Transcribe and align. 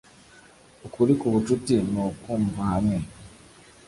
Ukuri 0.85 1.13
kubucuti 1.19 1.75
ni 1.91 1.99
ukumva 2.09 2.61
hamwe 2.71 2.97